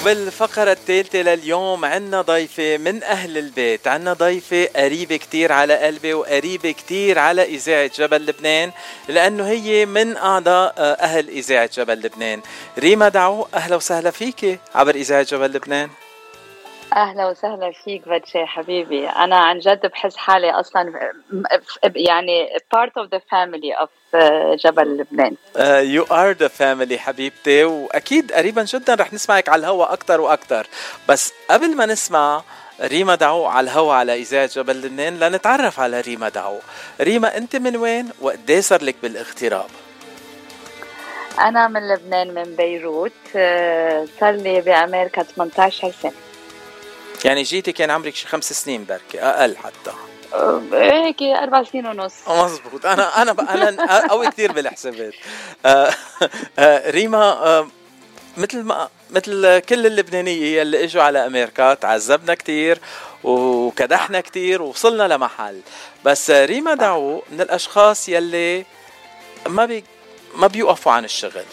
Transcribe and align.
وبالفقرة 0.00 0.72
الثالثة 0.72 1.22
لليوم 1.22 1.84
عنا 1.84 2.22
ضيفة 2.22 2.76
من 2.76 3.02
أهل 3.02 3.38
البيت. 3.38 3.88
عنا 3.88 4.12
ضيفة 4.12 4.68
قريبة 4.76 5.16
كتير 5.16 5.52
على 5.52 5.76
قلبي 5.76 6.14
وقريبة 6.14 6.70
كتير 6.70 7.18
على 7.18 7.42
إذاعة 7.44 7.90
جبل 7.98 8.26
لبنان 8.26 8.70
لأنه 9.08 9.48
هي 9.48 9.86
من 9.86 10.16
أعضاء 10.16 10.74
آه، 10.78 10.92
أهل 10.92 11.28
إذاعة 11.28 11.70
جبل 11.76 11.94
لبنان. 11.94 12.40
ريما 12.78 13.08
دعو 13.08 13.48
أهلا 13.54 13.76
وسهلا 13.76 14.10
فيك 14.10 14.60
عبر 14.74 14.94
إذاعة 14.94 15.22
جبل 15.22 15.46
لبنان. 15.46 15.88
أهلا 16.96 17.28
وسهلا 17.28 17.72
فيك 17.84 18.08
باتشي 18.08 18.46
حبيبي. 18.46 19.08
أنا 19.08 19.36
عن 19.36 19.58
جد 19.58 19.86
بحس 19.86 20.16
حالي 20.16 20.50
أصلا 20.50 21.12
يعني 21.82 22.48
part 22.74 22.90
of 23.02 23.06
the 23.10 23.20
family 23.20 23.82
of 23.82 23.88
uh, 24.14 24.64
جبل 24.64 24.96
لبنان. 24.96 25.36
you 25.84 26.04
are 26.04 26.30
the 26.30 26.48
family 26.48 26.98
حبيبتي 26.98 27.64
وأكيد 27.64 28.32
قريبا 28.32 28.64
جدا 28.64 28.94
رح 28.94 29.12
نسمعك 29.12 29.48
على 29.48 29.60
الهواء 29.60 29.92
أكثر 29.92 30.20
وأكثر 30.20 30.66
بس 31.08 31.32
قبل 31.50 31.76
ما 31.76 31.86
نسمع 31.86 32.42
ريما 32.80 33.14
داعوق 33.14 33.46
على 33.46 33.64
الهواء 33.64 33.96
على 33.96 34.14
إذاعة 34.14 34.46
جبل 34.46 34.82
لبنان 34.82 35.20
لنتعرف 35.20 35.80
على 35.80 36.00
ريما 36.00 36.28
داعوق 36.28 36.58
ريما 37.00 37.36
أنت 37.36 37.56
من 37.56 37.76
وين؟ 37.76 38.10
وقديش 38.20 38.52
صار 38.60 38.84
لك 38.84 38.96
بالاغتراب؟ 39.02 39.70
أنا 41.40 41.68
من 41.68 41.88
لبنان 41.88 42.34
من 42.34 42.56
بيروت 42.56 43.12
آه، 43.36 44.06
صار 44.20 44.30
لي 44.34 44.60
بأمريكا 44.60 45.22
18 45.22 45.90
سنة. 45.90 46.12
يعني 47.24 47.42
جيتي 47.42 47.72
كان 47.72 47.90
عمرك 47.90 48.14
شي 48.14 48.26
خمس 48.26 48.52
سنين 48.52 48.84
بركي 48.84 49.20
أقل 49.22 49.56
حتى. 49.56 49.92
هيك 50.72 51.22
أربع 51.22 51.64
سنين 51.64 51.86
ونص. 51.86 52.14
مزبوط. 52.28 52.86
أنا 52.86 53.22
أنا 53.22 53.32
أنا 53.54 54.06
قوي 54.08 54.30
كثير 54.30 54.52
بالحسابات. 54.52 55.14
آه، 55.66 55.90
آه، 56.58 56.90
ريما 56.90 57.70
مثل 58.36 58.62
ما 58.62 58.88
مثل 59.10 59.58
كل 59.58 59.86
اللبنانية 59.86 60.62
اللي 60.62 60.84
إجوا 60.84 61.02
على 61.02 61.26
أمريكا 61.26 61.74
تعذبنا 61.74 62.34
كثير 62.34 62.78
وكدحنا 63.24 64.20
كثير 64.20 64.62
ووصلنا 64.62 65.14
لمحل. 65.14 65.60
بس 66.04 66.30
ريما 66.30 66.74
دعو 66.74 67.22
من 67.30 67.40
الأشخاص 67.40 68.08
يلي 68.08 68.64
ما 69.46 69.66
بي 69.66 69.84
ما 70.34 70.46
بيوقفوا 70.46 70.92
عن 70.92 71.04
الشغل. 71.04 71.44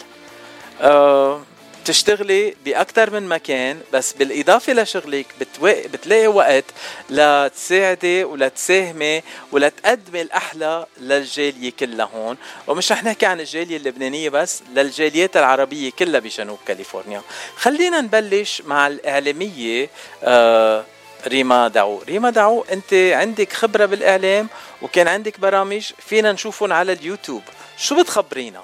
بتشتغلي 1.88 2.54
بأكثر 2.64 3.10
من 3.10 3.28
مكان 3.28 3.80
بس 3.92 4.12
بالإضافة 4.12 4.72
لشغلك 4.72 5.26
بتلاقي 5.62 6.26
وقت 6.26 6.64
لتساعدي 7.10 8.24
ولتساهمي 8.24 9.22
ولتقدمي 9.52 10.22
الأحلى 10.22 10.86
للجالية 11.00 11.72
كلها 11.80 12.10
هون. 12.14 12.36
ومش 12.66 12.92
رح 12.92 13.04
نحكي 13.04 13.26
عن 13.26 13.40
الجالية 13.40 13.76
اللبنانية 13.76 14.28
بس 14.28 14.62
للجاليات 14.74 15.36
العربية 15.36 15.90
كلها 15.98 16.20
بجنوب 16.20 16.58
كاليفورنيا. 16.66 17.22
خلينا 17.56 18.00
نبلش 18.00 18.62
مع 18.66 18.86
الإعلامية 18.86 19.90
آه 20.24 20.84
ريما 21.26 21.68
دعو 21.68 22.02
ريما 22.08 22.30
دعو 22.30 22.64
أنت 22.72 22.94
عندك 22.94 23.52
خبرة 23.52 23.86
بالإعلام 23.86 24.48
وكان 24.82 25.08
عندك 25.08 25.40
برامج 25.40 25.92
فينا 26.08 26.32
نشوفهم 26.32 26.72
على 26.72 26.92
اليوتيوب. 26.92 27.42
شو 27.78 28.02
بتخبرينا؟ 28.02 28.62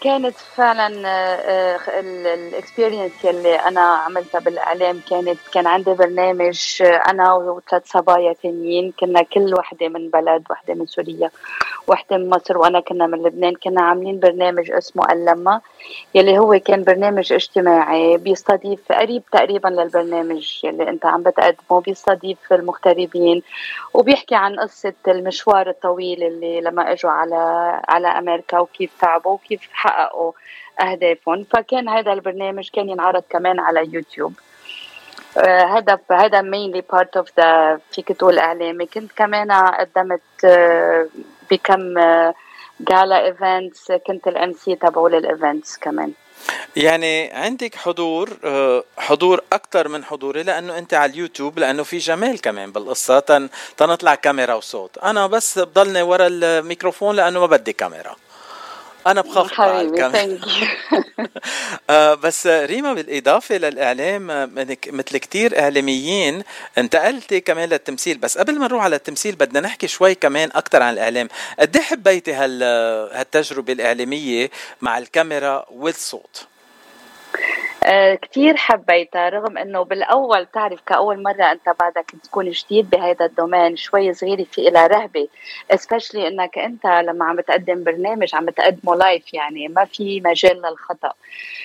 كانت 0.00 0.36
فعلا 0.36 1.02
آه، 1.08 1.78
الاكسبيرينس 2.34 3.24
يلي 3.24 3.54
أنا 3.54 3.80
عملتها 3.80 4.38
بالإعلام 4.40 5.00
كانت 5.10 5.38
كان 5.52 5.66
عندي 5.66 5.94
برنامج 5.94 6.82
آه، 6.82 7.02
أنا 7.10 7.32
وثلاث 7.34 7.82
صبايا 7.86 8.32
ثانيين 8.32 8.92
كنا 9.00 9.22
كل 9.22 9.54
وحدة 9.54 9.88
من 9.88 10.10
بلد 10.10 10.44
وحدة 10.50 10.74
من 10.74 10.86
سوريا 10.86 11.30
وحدة 11.88 12.16
من 12.16 12.30
مصر 12.30 12.58
وأنا 12.58 12.80
كنا 12.80 13.06
من 13.06 13.22
لبنان 13.22 13.54
كنا 13.54 13.82
عاملين 13.82 14.20
برنامج 14.20 14.70
اسمه 14.70 15.12
اللمه 15.12 15.60
يلي 16.14 16.38
هو 16.38 16.60
كان 16.64 16.84
برنامج 16.84 17.32
اجتماعي 17.32 18.16
بيستضيف 18.16 18.92
قريب 18.92 19.22
تقريبا 19.32 19.68
للبرنامج 19.68 20.64
يلي 20.64 20.88
أنت 20.88 21.06
عم 21.06 21.22
بتقدمه 21.22 21.80
بيستضيف 21.80 22.52
المغتربين 22.52 23.42
وبيحكي 23.94 24.34
عن 24.34 24.56
قصة 24.60 24.94
المشوار 25.08 25.68
الطويل 25.68 26.22
اللي 26.22 26.60
لما 26.60 26.92
إجوا 26.92 27.10
على 27.10 27.36
على 27.88 28.08
أمريكا 28.08 28.58
وكيف 28.58 28.90
تعبوا 29.00 29.25
تعبوا 29.26 29.34
وكيف 29.34 29.60
حققوا 29.72 30.32
أهدافهم. 30.80 31.44
فكان 31.44 31.88
هذا 31.88 32.12
البرنامج 32.12 32.68
كان 32.72 32.88
ينعرض 32.88 33.22
كمان 33.30 33.60
على 33.60 33.88
يوتيوب. 33.92 34.32
هذا 35.44 35.98
هذا 36.10 36.42
mainly 36.42 36.82
part 36.92 37.16
of 37.16 37.28
the 37.36 37.80
فيك 37.92 38.12
تقول 38.12 38.38
اعلامي 38.38 38.86
كنت 38.86 39.12
كمان 39.16 39.52
قدمت 39.52 40.20
آه، 40.44 41.06
بكم 41.50 41.94
gala 42.80 43.16
آه، 43.16 43.26
events 43.26 43.92
كنت 44.06 44.28
ال 44.28 44.52
MC 44.52 44.76
تبعول 44.76 45.14
ال 45.14 45.23
events 45.23 45.76
كمان. 45.76 46.12
يعني 46.76 47.30
عندك 47.32 47.74
حضور 47.74 48.28
آه، 48.44 48.84
حضور 48.98 49.40
أكثر 49.52 49.88
من 49.88 50.04
حضوري 50.04 50.42
لأنه 50.42 50.78
أنت 50.78 50.94
على 50.94 51.12
اليوتيوب 51.12 51.58
لأنه 51.58 51.82
في 51.82 51.98
جمال 51.98 52.40
كمان 52.40 52.72
بالقصة. 52.72 53.20
تنطلع 53.76 54.14
كاميرا 54.14 54.54
وصوت. 54.54 54.98
أنا 54.98 55.26
بس 55.26 55.58
بضلني 55.58 56.02
ورا 56.02 56.26
الميكروفون 56.26 57.16
لأنه 57.16 57.40
ما 57.40 57.46
بدي 57.46 57.72
كاميرا. 57.72 58.16
أنا 59.06 59.20
بخاف 59.20 59.52
حبيبي 59.52 60.38
آه 61.90 62.14
بس 62.14 62.46
ريما 62.46 62.94
بالإضافة 62.94 63.56
للإعلام 63.56 64.26
مثل 64.86 65.18
كتير 65.18 65.60
إعلاميين 65.60 66.42
انتقلتي 66.78 67.40
كمان 67.40 67.68
للتمثيل 67.68 68.18
بس 68.18 68.38
قبل 68.38 68.58
ما 68.58 68.66
نروح 68.66 68.84
على 68.84 68.96
التمثيل 68.96 69.34
بدنا 69.34 69.60
نحكي 69.60 69.88
شوي 69.88 70.14
كمان 70.14 70.50
أكثر 70.54 70.82
عن 70.82 70.92
الإعلام. 70.92 71.28
قد 71.58 71.76
إيه 71.76 71.82
حبيتي 71.82 72.32
هال 72.32 72.62
هالتجربة 73.12 73.72
الإعلامية 73.72 74.50
مع 74.80 74.98
الكاميرا 74.98 75.66
والصوت؟ 75.70 76.46
آه، 77.86 78.14
كتير 78.14 78.56
حبيتها 78.56 79.28
رغم 79.28 79.58
إنه 79.58 79.82
بالأول 79.82 80.46
تعرف 80.46 80.80
كأول 80.86 81.22
مرة 81.22 81.52
أنت 81.52 81.76
بعدك 81.80 82.10
تكون 82.24 82.50
جديد 82.50 82.90
بهذا 82.90 83.24
الدومين 83.24 83.76
شوي 83.76 84.14
صغيرة 84.14 84.44
في 84.44 84.68
إلى 84.68 84.86
رهبة 84.86 85.28
especially 85.70 86.28
إنك 86.28 86.58
أنت 86.58 86.86
لما 86.86 87.24
عم 87.24 87.36
بتقدم 87.36 87.84
برنامج 87.84 88.34
عم 88.34 88.46
بتقدمه 88.46 88.96
live 88.96 89.34
يعني 89.34 89.68
ما 89.68 89.84
في 89.84 90.20
مجال 90.20 90.62
للخطأ. 90.62 91.12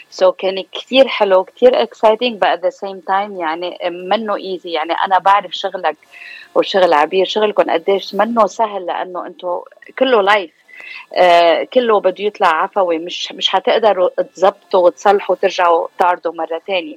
so 0.09 0.31
so 0.31 0.35
كان 0.35 0.63
كتير 0.71 1.07
حلو 1.07 1.43
كتير 1.43 1.81
exciting 1.81 2.45
at 2.45 2.59
the 2.59 2.71
same 2.71 3.01
time 3.09 3.39
يعني 3.39 3.77
منه 3.89 4.35
easy 4.35 4.71
يعني 4.71 4.93
أنا 4.93 5.19
بعرف 5.19 5.51
شغلك 5.53 5.97
وشغل 6.55 6.93
عبير 6.93 7.25
شغلكم 7.25 7.71
قديش 7.71 8.15
منه 8.15 8.47
سهل 8.47 8.85
لأنه 8.85 9.27
أنتم 9.27 9.61
كله 9.99 10.21
live 10.21 10.60
كله 11.73 11.99
بده 11.99 12.23
يطلع 12.23 12.47
عفوي 12.47 12.97
مش 12.97 13.31
مش 13.31 13.49
حتقدروا 13.49 14.09
تظبطوا 14.35 14.85
وتصلحوا 14.85 15.35
وترجعوا 15.35 15.87
تعرضوا 15.99 16.33
مرة 16.33 16.61
ثانية 16.67 16.95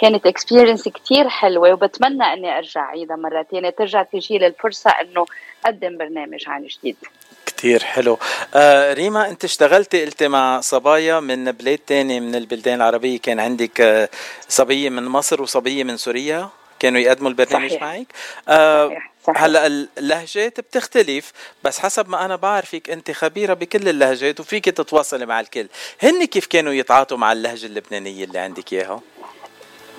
كانت 0.00 0.26
experience 0.26 0.88
كتير 0.88 1.28
حلوة 1.28 1.72
وبتمنى 1.72 2.24
إني 2.24 2.58
أرجع 2.58 2.86
عيدها 2.86 3.16
مرة 3.16 3.46
ثانية 3.50 3.70
ترجع 3.70 4.02
تجي 4.02 4.38
لي 4.38 4.46
الفرصة 4.46 4.90
إنه 4.90 5.26
أقدم 5.64 5.98
برنامج 5.98 6.44
عن 6.46 6.66
جديد. 6.66 6.96
كتير 7.46 7.82
حلو. 7.82 8.18
آه 8.54 8.92
ريما 8.94 9.28
أنت 9.28 9.44
اشتغلتي 9.44 10.04
قلتي 10.04 10.28
مع 10.28 10.60
صبايا 10.60 11.20
من 11.20 11.52
بلاد 11.52 11.78
تاني 11.78 12.20
من 12.20 12.34
البلدان 12.34 12.74
العربية. 12.74 13.18
كان 13.18 13.40
عندك 13.40 13.80
آه 13.80 14.08
صبية 14.48 14.88
من 14.90 15.04
مصر 15.04 15.42
وصبية 15.42 15.84
من 15.84 15.96
سوريا؟ 15.96 16.48
كانوا 16.78 17.00
يقدموا 17.00 17.30
البرنامج 17.30 17.70
صحيح. 17.70 17.82
معك؟ 17.82 18.06
آه 18.48 18.86
صحيح. 18.88 19.10
هلأ 19.36 19.66
اللهجات 19.98 20.60
بتختلف 20.60 21.32
بس 21.64 21.78
حسب 21.78 22.08
ما 22.08 22.24
أنا 22.24 22.36
بعرفك 22.36 22.90
أنت 22.90 23.10
خبيرة 23.10 23.54
بكل 23.54 23.88
اللهجات 23.88 24.40
وفيك 24.40 24.64
تتواصلي 24.64 25.26
مع 25.26 25.40
الكل. 25.40 25.66
هن 26.02 26.24
كيف 26.24 26.46
كانوا 26.46 26.72
يتعاطوا 26.72 27.16
مع 27.16 27.32
اللهجة 27.32 27.66
اللبنانية 27.66 28.24
اللي 28.24 28.38
عندك 28.38 28.72
إياها؟ 28.72 29.00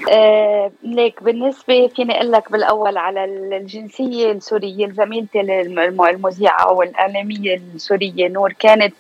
آه 0.10 0.72
ليك 0.84 1.24
بالنسبة 1.24 1.88
فيني 1.88 2.18
أقول 2.18 2.32
لك 2.32 2.52
بالأول 2.52 2.98
على 2.98 3.26
الجنسية 3.26 4.32
السورية 4.32 4.88
زميلتي 4.88 5.42
المذيعة 5.42 6.72
والإعلامية 6.74 7.62
السورية 7.76 8.28
نور 8.28 8.54
كانت 8.54 8.94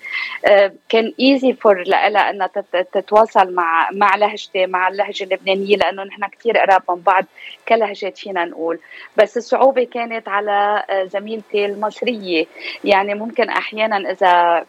آه 0.45 0.71
كان 0.89 1.13
easy 1.19 1.53
for 1.53 1.83
لها 1.87 2.29
أنها 2.29 2.47
تتواصل 2.93 3.53
مع 3.53 3.89
مع 3.91 4.15
لهجتي 4.15 4.65
مع 4.65 4.87
اللهجة 4.87 5.23
اللبنانية 5.23 5.77
لأنه 5.77 6.03
نحن 6.03 6.25
كثير 6.27 6.57
قراب 6.57 6.81
من 6.89 6.95
بعض 7.01 7.25
كلهجات 7.67 8.17
فينا 8.17 8.45
نقول. 8.45 8.79
بس 9.17 9.37
الصعوبة 9.37 9.83
كانت 9.83 10.27
على 10.27 10.83
آه، 10.89 11.03
زميلتي 11.03 11.65
المصرية. 11.65 12.45
يعني 12.83 13.13
ممكن 13.15 13.49
أحيانا 13.49 14.11
إذا 14.11 14.65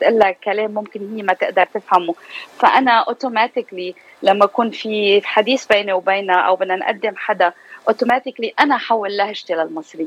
تقول 0.00 0.18
لك 0.18 0.38
كلام 0.44 0.70
ممكن 0.70 1.16
هي 1.16 1.22
ما 1.22 1.32
تقدر 1.32 1.64
تفهمه. 1.64 2.14
فأنا 2.58 2.90
automatically 2.90 3.94
لما 4.26 4.44
يكون 4.44 4.70
في 4.70 5.20
حديث 5.24 5.66
بيني 5.66 5.92
وبينها 5.92 6.36
أو 6.36 6.56
بدنا 6.56 6.76
نقدم 6.76 7.16
حدا 7.16 7.52
automatically 7.88 8.54
أنا 8.60 8.78
حول 8.78 9.16
لهجتي 9.16 9.54
للمصريه 9.54 10.06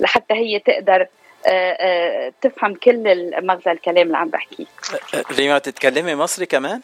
لحتى 0.00 0.34
هي 0.34 0.58
تقدر 0.58 1.06
آه، 1.46 1.76
آه، 1.80 2.32
تفهم 2.42 2.74
كل 2.74 3.30
مغزى 3.46 3.70
الكلام 3.72 4.06
اللي 4.06 4.16
عم 4.16 4.28
بحكيه. 4.28 4.64
ريما 5.32 5.58
تتكلمي 5.58 6.14
مصري 6.14 6.46
كمان؟ 6.46 6.80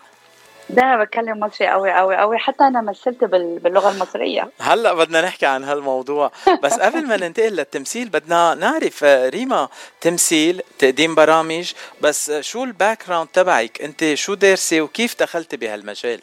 ده 0.71 0.97
بتكلم 0.97 1.41
مصري 1.41 1.69
قوي 1.69 1.93
قوي 1.93 2.17
قوي. 2.17 2.39
حتى 2.39 2.65
أنا 2.65 2.81
مثلت 2.81 3.25
باللغة 3.25 3.91
المصرية. 3.91 4.49
هلأ 4.61 4.95
بدنا 4.95 5.21
نحكي 5.21 5.47
عن 5.47 5.65
هالموضوع. 5.65 6.31
بس 6.63 6.73
قبل 6.85 7.07
ما 7.07 7.17
ننتقل 7.17 7.53
للتمثيل 7.53 8.09
بدنا 8.09 8.55
نعرف 8.55 9.05
ريما 9.05 9.69
تمثيل 10.01 10.63
تقديم 10.79 11.15
برامج. 11.15 11.73
بس 12.01 12.33
شو 12.41 12.65
ال 12.65 13.07
background 13.09 13.29
تبعك؟ 13.33 13.83
أنت 13.83 14.15
شو 14.15 14.35
دارسة 14.35 14.81
وكيف 14.81 15.21
دخلتي 15.21 15.57
بهالمجال؟ 15.57 16.21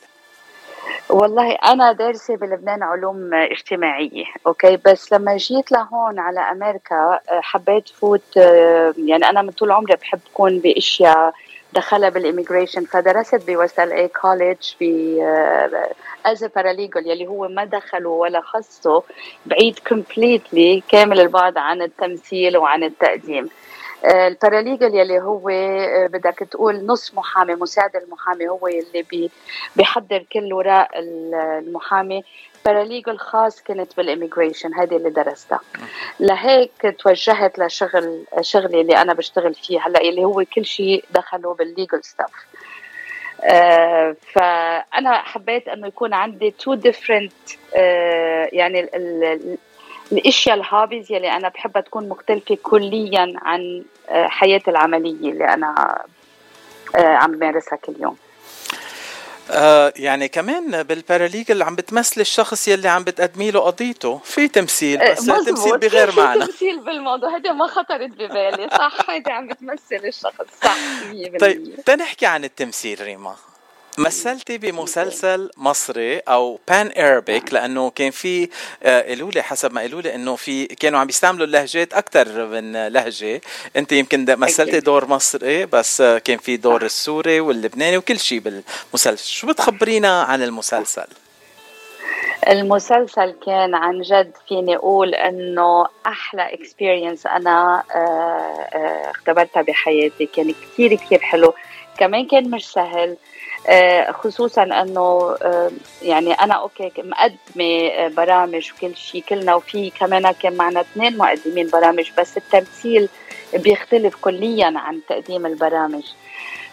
والله 1.12 1.52
أنا 1.56 1.92
دارسة 1.92 2.36
بلبنان 2.36 2.84
علوم 2.84 3.34
اجتماعية 3.34 4.26
أوكي؟ 4.48 4.78
بس 4.86 5.14
لما 5.14 5.38
جيت 5.38 5.72
لهون 5.72 6.20
على 6.20 6.40
أمريكا 6.40 7.20
حبيت 7.30 7.90
فوت 7.90 8.38
يعني 8.98 9.30
أنا 9.30 9.42
من 9.42 9.52
طول 9.52 9.72
عمري 9.72 9.96
بحب 9.96 10.20
كون 10.34 10.60
بأشياء 10.60 11.34
دخلها 11.74 12.10
بال 12.10 12.21
immigration 12.21 12.86
فدرست 12.86 14.72
ب 14.82 14.84
West 16.26 16.38
LA 16.38 16.44
College 16.44 16.67
ب 16.67 16.71
as 16.71 16.77
paralegal 16.77 17.08
يلي 17.08 17.28
هو 17.28 17.48
ما 17.48 17.66
دخله 17.66 18.10
ولا 18.10 18.42
خصه 18.42 19.04
بعيد 19.46 19.80
completely 19.80 20.84
كامل 20.90 21.20
البعد 21.20 21.58
عن 21.58 21.82
التمثيل 21.82 22.58
وعن 22.58 22.84
التقديم. 22.84 23.50
ال 24.06 24.15
paralegal 24.15 24.96
يلي 24.96 25.20
هو 25.20 25.50
آه، 25.50 26.08
بدك 26.08 26.40
تقول 26.52 26.86
نص 26.86 27.14
محامي 27.14 27.56
مساعد 27.56 27.96
المحامي 27.96 28.50
هو 28.50 28.68
اللي 28.68 29.04
بي 29.12 29.32
بيحضر 29.76 30.26
كل 30.34 30.54
وراء 30.54 30.90
المحامي. 31.00 32.24
paralegal 32.66 33.18
خاص 33.18 33.62
كنت 33.62 33.98
بال 33.98 34.09
immigration 34.09 34.74
هذه 34.74 34.96
اللي 34.98 35.10
درستها. 35.10 35.60
لهيك 36.20 36.96
توجهت 37.00 37.60
لشغل 37.60 38.26
شغلي 38.42 38.82
اللي 38.82 38.98
أنا 38.98 39.14
بشتغل 39.14 39.54
فيه 39.54 39.80
هلأ 39.80 40.02
اللي 40.02 40.24
هو 40.26 40.44
كل 40.56 40.66
شيء 40.66 41.06
دخله 41.12 41.54
بال 41.54 41.68
legal 41.68 42.04
stuff 42.04 42.32
آه 43.44 44.16
فأنا 44.34 45.18
حبيت 45.18 45.68
إنه 45.68 45.88
يكون 45.88 46.14
عندي 46.14 46.52
two 46.52 46.74
different 46.74 47.34
آه 47.76 48.50
يعني 48.54 48.90
الأشياء 50.12 50.56
ال 50.56 50.63
hobbies 50.63 51.12
يلي 51.12 51.32
أنا 51.32 51.50
بحبها 51.50 51.82
تكون 51.82 52.10
مختلفة 52.10 52.58
كليا 52.64 53.34
عن 53.42 53.84
آه، 54.10 54.28
حياتي 54.28 54.72
العملية 54.72 55.32
اللي 55.32 55.46
أنا 55.46 56.02
آه، 56.96 57.16
عم 57.16 57.32
بمارسها 57.32 57.76
كل 57.78 57.94
يوم. 58.00 58.18
آه 59.52 59.94
يعني 59.96 60.28
كمان 60.28 60.84
بال 60.84 60.98
paralegal 60.98 61.64
عم 61.64 61.76
بتمثل 61.76 62.22
الشخص 62.22 62.68
يلي 62.68 62.88
عم 62.90 63.04
بتقدمي 63.04 63.52
له 63.52 63.60
قضيته 63.60 64.18
في 64.24 64.48
تمثيل 64.48 65.02
آه، 65.02 65.12
بس. 65.12 65.26
تمثيل 65.26 65.78
بغير 65.90 66.16
معنى. 66.18 66.46
تمثيل 66.46 66.80
بالموضوع. 66.80 67.36
هذا 67.38 67.52
ما 67.52 67.68
خطرت 67.68 68.10
ببالي. 68.10 68.70
صح 68.70 69.10
هيدي 69.10 69.32
عم 69.32 69.48
بتمثل 69.48 70.06
الشخص. 70.08 70.46
صح 70.64 70.76
100% 71.12 71.38
طيب 71.40 71.76
تنحكي 71.86 72.26
عن 72.26 72.44
التمثيل 72.44 73.02
ريما. 73.02 73.36
مثلتي 73.98 74.58
بمسلسل 74.58 75.50
مصري 75.58 76.20
أو 76.20 76.60
بان 76.68 76.88
ايربيك 76.88 77.54
لأنه 77.54 77.90
كان 77.90 78.12
في 78.12 78.50
آه، 78.84 79.02
قالوا 79.02 79.32
لي 79.32 79.42
حسب 79.42 79.74
ما 79.74 79.82
قالوا 79.82 80.02
لي 80.02 80.16
إنه 80.16 80.36
في 80.36 80.66
كانوا 80.66 81.00
عم 81.00 81.10
يستعملوا 81.10 81.46
اللهجات 81.46 81.94
أكثر 81.94 82.46
من 82.46 82.88
لهجة. 82.88 83.42
أنت 83.76 83.92
يمكن 83.92 84.26
مثلتي 84.30 84.80
دور 84.80 85.08
مصري 85.08 85.66
بس 85.66 86.02
آه، 86.02 86.18
كان 86.18 86.38
في 86.38 86.58
دور 86.58 86.82
السوري 86.82 87.40
واللبناني 87.40 87.98
وكل 87.98 88.20
شيء 88.20 88.40
بالمسلسل. 88.40 89.26
شو 89.26 89.48
بتخبرينا 89.48 90.22
عن 90.22 90.44
المسلسل؟ 90.44 91.08
المسلسل 92.48 93.36
كان 93.46 93.76
عن 93.76 94.02
جد 94.02 94.32
فيني 94.48 94.76
أقول 94.76 95.16
إنه 95.16 95.88
أحلى 96.06 96.54
experience 96.54 97.26
أنا 97.26 97.84
آه، 97.96 99.12
اختبرتها 99.12 99.62
بحياتي. 99.62 100.26
كان 100.26 100.54
كثير 100.74 100.96
كثير 100.96 101.20
حلو. 101.20 101.54
كمان 101.98 102.28
كان 102.28 102.52
مش 102.52 102.72
سهل. 102.72 103.10
آه، 103.10 103.18
خصوصا 104.12 104.64
أنه 104.64 105.36
آه، 105.42 105.72
يعني 106.02 106.34
أنا 106.34 106.54
أوكي 106.54 106.92
مقدمة 106.98 107.88
آه، 107.88 108.08
برامج 108.08 108.72
وكل 108.72 108.96
شيء 108.96 109.24
كلنا 109.30 109.56
وفي 109.56 109.90
كمان 109.90 110.32
كان 110.32 110.58
معنا 110.58 110.82
اثنين 110.82 111.18
مقدمين 111.18 111.70
برامج 111.70 112.12
بس 112.18 112.38
التمثيل 112.38 113.10
بيختلف 113.54 114.16
كليا 114.16 114.74
عن 114.76 115.00
تقديم 115.10 115.46
البرامج. 115.46 116.04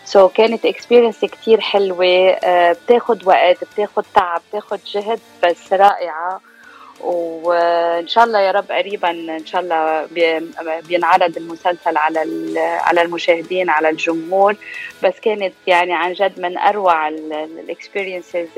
so 0.04 0.32
كانت 0.32 0.66
experience 0.66 1.24
كثير 1.24 1.60
حلوة 1.60 2.38
بتاخذ 2.72 3.28
وقت 3.28 3.64
بتاخذ 3.64 4.02
تعب 4.14 4.40
بتاخذ 4.50 4.78
جهد 4.86 5.20
بس 5.44 5.72
رائعة. 5.72 6.40
وإن 7.00 8.08
شاء 8.08 8.24
الله 8.24 8.40
يا 8.40 8.50
رب 8.50 8.72
قريبا 8.72 9.10
إن 9.10 9.46
شاء 9.46 9.60
الله 9.60 10.08
بينعرض 10.80 11.36
المسلسل 11.36 11.96
على 11.96 12.20
على 12.58 13.02
المشاهدين 13.02 13.70
على 13.70 13.88
الجمهور. 13.88 14.56
بس 15.02 15.14
كانت 15.22 15.54
يعني 15.66 15.94
عن 15.94 16.12
جد 16.12 16.40
من 16.40 16.58
أروع 16.58 17.08
الاكسبيرينسز 17.08 18.48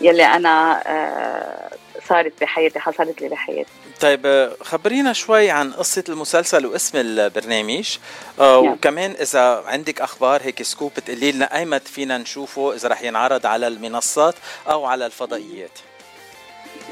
يلي 0.00 0.24
أنا 0.24 0.82
آه، 0.86 1.70
صارت 2.08 2.32
بحياتي 2.40 2.80
حصلت 2.80 3.22
لي 3.22 3.28
بحياتي 3.28 3.70
طيب 4.00 4.52
خبرينا 4.60 5.12
شوي 5.12 5.50
عن 5.50 5.72
قصة 5.72 6.04
المسلسل 6.08 6.66
واسم 6.66 6.98
البرنامج. 6.98 7.96
آه 8.40 8.60
نعم. 8.62 8.72
وكمان 8.72 9.10
إذا 9.10 9.62
عندك 9.66 10.00
أخبار 10.00 10.42
هيك 10.42 10.62
scoop 10.62 10.92
تقولي 10.94 11.32
لنا 11.32 11.58
أيمت 11.58 11.88
فينا 11.88 12.18
نشوفه 12.18 12.74
إذا 12.74 12.88
رح 12.88 13.02
ينعرض 13.02 13.46
على 13.46 13.66
المنصات 13.66 14.34
أو 14.70 14.84
على 14.84 15.06
الفضائيات. 15.06 15.78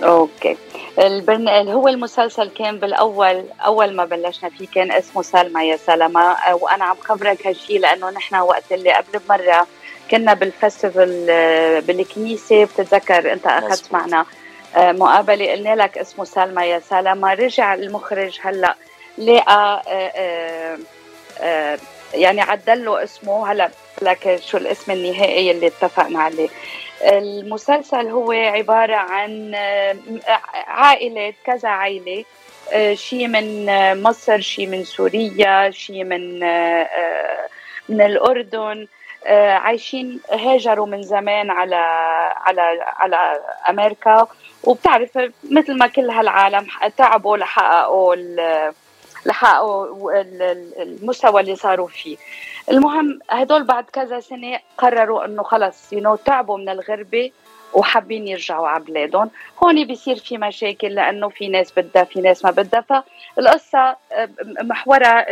أوكي. 0.02 0.56
البرن... 0.98 1.48
هو 1.48 1.88
المسلسل 1.88 2.48
كان 2.48 2.78
بالأول 2.78 3.44
أول 3.66 3.96
ما 3.96 4.04
بلشنا 4.04 4.50
فيه 4.50 4.66
كان 4.74 4.92
اسمه 4.92 5.22
سلمى 5.22 5.68
يا 5.68 5.76
سلمى. 5.76 6.36
وأنا 6.52 6.84
عم 6.84 6.96
خبرك 7.00 7.46
هالشيء 7.46 7.80
لأنه 7.80 8.10
نحن 8.10 8.36
وقت 8.36 8.72
اللي 8.72 8.92
قبل 8.92 9.18
بمرة 9.18 9.66
كنا 10.10 10.34
بال 10.34 10.52
festival 10.52 11.26
بالكنيسة. 11.82 12.64
بتتذكر 12.64 13.32
أنت 13.32 13.46
أخذت 13.46 13.92
معنا 13.92 14.26
آه، 14.76 14.92
مقابلة 14.92 15.52
قلنا 15.52 15.76
لك 15.76 15.98
اسمه 15.98 16.24
سلمى 16.24 16.62
يا 16.62 16.78
سلمى. 16.78 17.34
رجع 17.34 17.74
المخرج 17.74 18.38
هلأ 18.42 18.74
لقى 19.18 19.82
آه، 19.88 20.78
آه، 21.40 21.78
يعني 22.14 22.40
عدل 22.40 22.84
له 22.84 23.04
اسمه. 23.04 23.52
هلأ 23.52 23.70
لك 24.02 24.40
شو 24.50 24.56
الاسم 24.56 24.92
النهائي 24.92 25.50
اللي 25.50 25.66
اتفقنا 25.66 26.18
عليه. 26.22 26.48
المسلسل 27.02 28.08
هو 28.08 28.32
عبارة 28.32 28.94
عن 28.94 29.54
آه، 29.54 29.96
عائلة 30.66 31.34
كذا 31.44 31.68
عائلة 31.68 32.24
آه، 32.72 32.94
شيء 32.94 33.28
من 33.28 33.68
آه، 33.68 33.94
مصر 33.94 34.40
شيء 34.40 34.66
من 34.66 34.84
سوريا 34.84 35.70
شيء 35.70 36.04
من 36.04 36.40
من 37.88 38.00
الأردن 38.00 38.86
عايشين 39.28 40.20
هاجروا 40.30 40.86
من 40.86 41.02
زمان 41.02 41.50
على 41.50 41.76
على 42.36 42.62
على 42.82 43.40
أمريكا 43.68 44.26
وبتعرف 44.64 45.18
مثل 45.50 45.78
ما 45.78 45.86
كل 45.86 46.10
هالعالم 46.10 46.66
تعبوا 46.96 47.36
لحققوا 47.36 48.16
لحققوا 49.26 50.20
المستوى 50.82 51.40
اللي 51.40 51.56
صاروا 51.56 51.88
فيه. 51.88 52.16
المهم 52.70 53.18
هدول 53.30 53.64
بعد 53.64 53.84
كذا 53.84 54.20
سنة 54.20 54.58
قرروا 54.78 55.24
إنه 55.24 55.42
خلص 55.42 55.92
يو 55.92 56.16
تعبوا 56.16 56.58
من 56.58 56.68
الغربة 56.68 57.30
وحابين 57.72 58.28
يرجعوا 58.28 58.68
على 58.68 58.84
بلادهم. 58.84 59.30
هون 59.64 59.84
بيصير 59.84 60.16
في 60.16 60.38
مشاكل 60.38 60.88
لأنه 60.88 61.28
في 61.28 61.48
ناس 61.48 61.72
بدها 61.76 62.04
في 62.04 62.20
ناس 62.20 62.44
ما 62.44 62.50
بدها. 62.50 62.80
فالقصة 63.36 63.96
آه، 64.12 64.28
محورها 64.62 65.26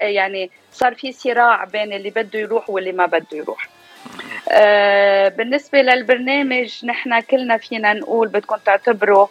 يعني 0.00 0.50
صار 0.72 0.94
في 0.94 1.12
صراع 1.12 1.64
بين 1.64 1.92
اللي 1.92 2.10
بده 2.10 2.38
يروح 2.38 2.70
واللي 2.70 2.92
ما 2.92 3.06
بده 3.06 3.26
يروح. 3.32 3.68
آه 4.48 5.28
بالنسبة 5.28 5.82
للبرنامج 5.82 6.84
نحن 6.84 7.20
كلنا 7.20 7.56
فينا 7.56 7.92
نقول 7.92 8.28
بدكم 8.28 8.56
تعتبروا 8.56 9.26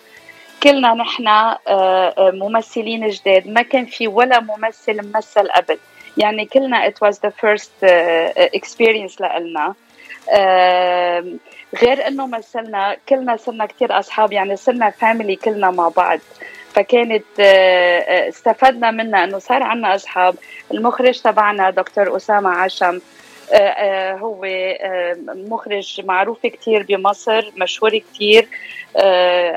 كلنا 0.63 0.93
نحن 0.93 1.27
آه, 1.27 2.31
ممثلين 2.33 3.09
جداد. 3.09 3.47
ما 3.47 3.61
كان 3.61 3.85
في 3.85 4.07
ولا 4.07 4.39
ممثل 4.39 5.07
ممثل 5.07 5.47
قبل. 5.47 5.77
يعني 6.17 6.45
كلنا 6.45 6.89
it 6.89 6.93
was 7.07 7.15
the 7.15 7.31
first 7.31 7.71
uh, 7.83 8.59
experience 8.59 9.21
لنا 9.21 9.73
uh, 10.27 11.25
غير 11.81 12.07
إنه 12.07 12.27
مثلنا 12.27 12.97
كلنا 13.09 13.37
صرنا 13.37 13.65
كثير 13.65 13.99
أصحاب 13.99 14.31
يعني 14.33 14.55
صرنا 14.55 14.89
فاميلي 14.89 15.35
كلنا 15.35 15.71
مع 15.71 15.87
بعض. 15.89 16.19
فكانت 16.73 17.23
uh, 17.37 17.41
استفدنا 18.29 18.91
منها 18.91 19.23
إنه 19.23 19.39
صار 19.39 19.63
عندنا 19.63 19.95
أصحاب. 19.95 20.35
المخرج 20.71 21.21
تبعنا 21.21 21.69
دكتور 21.69 22.17
أسامة 22.17 22.49
عشم 22.49 22.99
uh, 22.99 23.51
uh, 23.51 24.21
هو 24.21 24.45
مخرج 25.27 26.01
معروف 26.05 26.45
كثير 26.45 26.83
بمصر 26.83 27.51
مشهور 27.57 27.97
كثير 27.97 28.47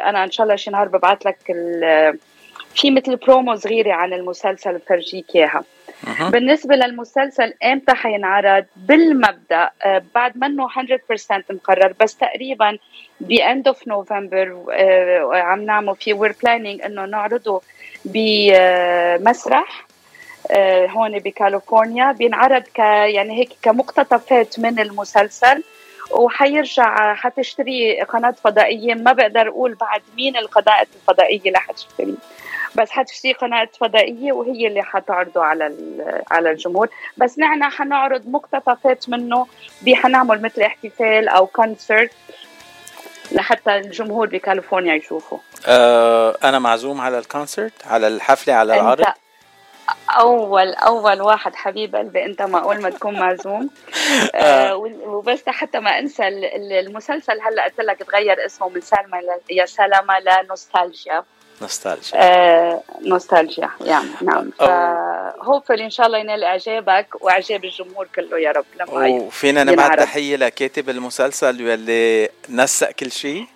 أنا 0.09 0.25
إن 0.25 0.31
شاء 0.31 0.45
الله 0.45 0.57
شي 0.57 0.71
نهار 0.71 0.89
ببعث 0.89 1.27
لك 1.27 1.39
في 2.75 2.91
مثل 2.91 3.17
برومو 3.17 3.57
صغيرة 3.57 3.93
عن 3.93 4.13
المسلسل 4.13 4.79
بفرجيك 4.79 5.37
إياها. 5.37 5.65
بالنسبة 6.31 6.75
للمسلسل 6.77 7.53
إمتى 7.65 7.95
حينعرض؟ 7.95 8.65
بالمبدأ 8.77 9.71
آه، 9.83 10.03
بعد 10.15 10.39
منه 10.39 10.69
100% 10.69 11.45
مقرر 11.51 11.95
بس 12.01 12.17
تقريبا 12.17 12.79
ب 13.21 13.33
end 13.33 13.69
of 13.69 13.89
November 13.89 14.65
عم 15.33 15.63
نعمل 15.63 15.97
فيه 15.97 16.15
we're 16.15 16.35
planning 16.43 16.83
إنه 16.83 17.05
نعرضه 17.05 17.63
بمسرح 18.05 19.87
آه، 20.51 20.87
هون 20.87 21.19
بكاليفورنيا. 21.19 22.13
بينعرض 22.13 22.63
ك 22.63 22.79
يعني 22.79 23.39
هيك 23.39 23.51
كمقتطفات 23.63 24.59
من 24.59 24.79
المسلسل 24.81 25.63
وحيرجع 26.11 27.15
حتشتري 27.15 28.03
قناة 28.03 28.31
فضائية. 28.31 28.95
ما 28.95 29.13
بقدر 29.13 29.49
أقول 29.49 29.75
بعد 29.75 30.03
مين 30.17 30.37
القناة 30.37 30.83
الفضائية 30.83 31.41
اللي 31.47 31.59
حتشتري 31.59 32.15
بس 32.77 32.91
حتشتري 32.91 33.33
قناة 33.33 33.69
فضائية 33.81 34.33
وهي 34.33 34.67
اللي 34.67 34.83
حتعرضه 34.83 35.45
على 35.45 35.77
على 36.31 36.51
الجمهور. 36.51 36.89
بس 37.17 37.39
نحن 37.39 37.65
حنعرض 37.65 38.29
مقتطفات 38.29 39.09
منه 39.09 39.47
حنعمل 39.95 40.43
مثل 40.43 40.63
احتفال 40.63 41.29
أو 41.29 41.47
كونسرت 41.47 42.11
لحتى 43.33 43.77
الجمهور 43.77 44.27
بكاليفورنيا 44.27 44.95
يشوفوا. 44.95 45.39
آه 45.67 46.37
أنا 46.45 46.59
معزوم 46.59 47.01
على 47.01 47.19
الكونسرت 47.19 47.87
على 47.87 48.09
الحفلة 48.09 48.55
على 48.55 48.75
العرض. 48.75 49.01
انت 49.01 49.15
أول 50.11 50.75
أول 50.75 51.21
واحد 51.21 51.55
حبيب 51.55 51.97
قلبي 51.97 52.25
أنت 52.25 52.43
ما 52.43 52.59
أول 52.59 52.83
ما 52.83 52.91
تكون 52.91 53.19
معزوم. 53.19 53.71
آه, 54.35 54.71
آه. 54.71 54.77
وبس 55.07 55.49
حتى 55.49 55.81
ما 55.81 55.99
أنسى 55.99 56.29
المسلسل 56.81 57.41
هلأ 57.41 57.65
قلت 57.65 57.81
لك 57.81 57.99
تغير 57.99 58.47
اسمه 58.47 58.69
من 58.69 58.81
سلمى 58.81 59.21
يا 59.51 59.67
سلامه 59.67 60.15
لنوستالجيا 60.19 61.25
نوستالجيا. 61.63 62.13
آه 62.15 62.83
نوستالجيا 63.03 63.71
يعني 63.81 64.09
نعم. 64.23 64.51
فهوبفلي 64.51 65.85
إن 65.85 65.91
شاء 65.91 66.07
الله 66.07 66.19
ينال 66.19 66.45
إعجابك 66.45 67.07
وإعجاب 67.21 67.65
الجمهور 67.65 68.09
كله 68.15 68.39
يا 68.39 68.53
رب 68.53 68.65
لما 68.81 69.09
وفينا 69.09 69.65
نبعث 69.65 69.99
تحية 69.99 70.37
لكاتب 70.37 70.91
المسلسل 70.91 71.69
واللي 71.69 72.29
نسق 72.49 72.91
كل 72.91 73.13
شيء. 73.13 73.47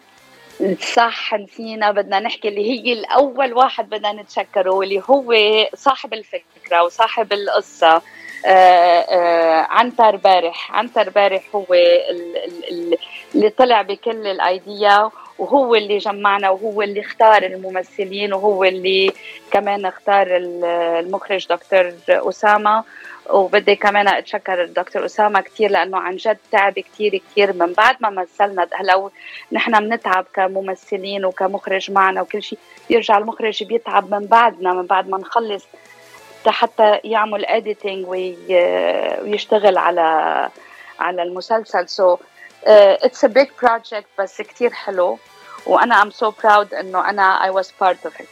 صح 0.94 1.34
نسينا 1.34 1.90
بدنا 1.90 2.20
نحكي 2.20 2.48
اللي 2.48 2.70
هي 2.70 2.92
الأول 2.92 3.52
واحد 3.52 3.90
بدنا 3.90 4.12
نتشكره 4.12 4.70
واللي 4.70 5.02
هو 5.10 5.34
صاحب 5.74 6.12
الفكرة 6.12 6.82
وصاحب 6.84 7.32
القصة. 7.32 8.02
آه 8.46 9.00
آه 9.00 9.66
عنتر 9.70 10.16
بارح. 10.16 10.72
عنتر 10.72 11.10
بارح 11.10 11.42
هو 11.54 11.66
اللي 13.34 13.50
طلع 13.58 13.82
بكل 13.82 14.26
الأيديا 14.26 15.10
وهو 15.40 15.74
اللي 15.74 15.98
جمعنا 15.98 16.50
وهو 16.50 16.82
اللي 16.82 17.00
اختار 17.00 17.42
الممثلين 17.42 18.32
وهو 18.32 18.64
اللي 18.64 19.12
كمان 19.50 19.86
اختار 19.86 20.26
المخرج 20.30 21.46
دكتور 21.48 21.92
أسامة. 22.08 22.84
وبدي 23.30 23.76
كمان 23.76 24.08
أتشكر 24.08 24.62
الدكتور 24.62 25.04
أسامة 25.04 25.40
كثير 25.40 25.70
لأنه 25.70 25.98
عن 25.98 26.16
جد 26.16 26.38
تعب 26.52 26.72
كثير 26.72 27.22
كثير 27.30 27.52
من 27.52 27.72
بعد 27.72 27.96
ما 28.00 28.10
مثلنا. 28.10 28.68
لو 28.82 29.10
نحن 29.52 29.88
بنتعب 29.88 30.26
كممثلين 30.34 31.24
وكمخرج 31.24 31.90
معنا 31.90 32.22
وكل 32.22 32.42
شيء. 32.42 32.58
يرجع 32.90 33.18
المخرج 33.18 33.64
بيتعب 33.64 34.14
من 34.14 34.26
بعدنا 34.26 34.72
من 34.72 34.86
بعد 34.86 35.08
ما 35.08 35.18
نخلص 35.18 35.64
حتى 36.46 37.00
يعمل 37.04 37.46
editing 37.46 38.06
ويشتغل 38.08 39.78
على 39.78 40.48
على 40.98 41.22
المسلسل. 41.22 41.88
so 41.88 42.16
it's 42.64 43.24
a 43.24 43.28
big 43.28 43.48
project 43.62 44.06
بس 44.18 44.42
كثير 44.42 44.70
حلو. 44.70 45.18
وأنا 45.66 46.02
I'm 46.02 46.10
so 46.10 46.30
proud 46.30 46.74
إنه 46.74 47.10
أنا 47.10 47.44
I 47.44 47.50
was 47.50 47.72
part 47.80 48.04
of 48.04 48.20
it 48.20 48.26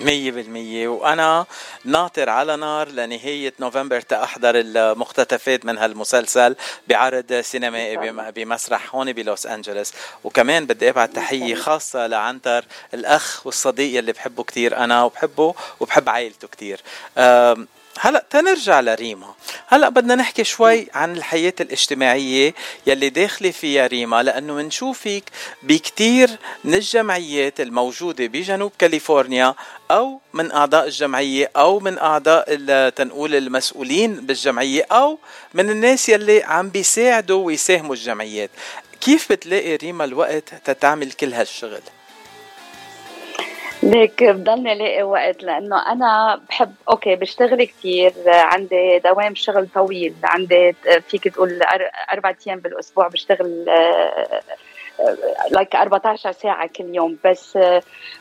مية 0.00 0.30
بالمية. 0.30 0.88
وأنا 0.88 1.46
ناطر 1.84 2.30
على 2.30 2.56
نار 2.56 2.88
لنهاية 2.88 3.54
نوفمبر 3.60 4.00
تأحضر 4.00 4.52
المقتطفات 4.54 5.64
من 5.64 5.78
هالمسلسل 5.78 6.56
بعرض 6.88 7.32
سينمائي 7.40 7.96
بمسرح 8.30 8.94
هون 8.94 9.12
بلوس 9.12 9.46
أنجلوس. 9.46 9.92
وكمان 10.24 10.66
بدي 10.66 10.90
أبعت 10.90 11.10
تحية 11.10 11.54
خاصة 11.54 12.06
لعنتر 12.06 12.64
الأخ 12.94 13.46
والصديق 13.46 13.98
يلي 13.98 14.12
بحبه 14.12 14.42
كتير 14.42 14.76
أنا 14.76 15.04
وبحبه 15.04 15.54
وبحب 15.80 16.08
عائلته 16.08 16.48
كتير. 16.48 16.80
هلا 18.02 18.24
تنرجع 18.30 18.80
لريما 18.80 19.34
هلا 19.66 19.88
بدنا 19.88 20.14
نحكي 20.14 20.44
شوي 20.44 20.88
عن 20.94 21.16
الحياة 21.16 21.52
الاجتماعية 21.60 22.54
يلي 22.86 23.08
داخلة 23.08 23.50
فيها 23.50 23.86
ريما 23.86 24.22
لأنه 24.22 24.54
منشوفك 24.54 25.24
بكتير 25.62 26.30
من 26.64 26.74
الجمعيات 26.74 27.60
الموجودة 27.60 28.26
بجنوب 28.26 28.72
كاليفورنيا 28.78 29.54
أو 29.90 30.20
من 30.32 30.52
أعضاء 30.52 30.86
الجمعية 30.86 31.50
أو 31.56 31.80
من 31.80 31.98
أعضاء 31.98 32.56
تنقول 32.88 33.34
المسؤولين 33.34 34.14
بالجمعية 34.14 34.86
أو 34.92 35.18
من 35.54 35.70
الناس 35.70 36.08
يلي 36.08 36.42
عم 36.42 36.68
بيساعدوا 36.68 37.46
ويساهموا 37.46 37.94
الجمعيات 37.94 38.50
كيف 39.00 39.32
بتلاقي 39.32 39.76
ريما 39.76 40.04
الوقت 40.04 40.54
تتعمل 40.64 41.12
كل 41.12 41.34
هالشغل؟ 41.34 41.82
ليك 43.90 44.24
بضلني 44.24 44.74
لاقي 44.74 45.02
وقت 45.02 45.42
لأنه 45.42 45.92
أنا 45.92 46.40
بحب 46.48 46.74
أوكي 46.88 47.16
بشتغل 47.16 47.64
كثير 47.64 48.12
عندي 48.26 48.98
دوام 48.98 49.34
شغل 49.34 49.68
طويل 49.74 50.14
عندي 50.24 50.72
فيك 51.08 51.28
تقول 51.28 51.60
أربع 52.12 52.34
أيام 52.46 52.58
بالأسبوع 52.58 53.08
بشتغل 53.08 53.64
like 55.50 55.76
14 55.76 56.32
ساعة 56.32 56.66
كل 56.76 56.94
يوم 56.94 57.18
بس 57.24 57.58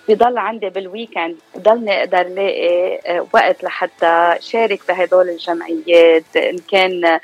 بضل 0.10 0.38
عندي 0.38 0.70
بال 0.70 0.84
weekend 0.84 1.36
بضلني 1.56 2.00
أقدر 2.00 2.28
لاقي 2.28 3.26
وقت 3.34 3.64
لحتى 3.64 4.36
شارك 4.40 4.80
بهدول 4.88 5.30
الجمعيات 5.30 6.38
إن 6.38 6.58
كان 6.72 7.20